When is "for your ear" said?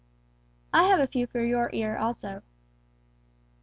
1.27-1.95